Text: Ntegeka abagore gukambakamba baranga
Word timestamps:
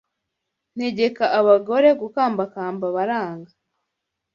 Ntegeka 0.75 1.25
abagore 1.39 1.89
gukambakamba 2.01 2.85
baranga 2.95 3.51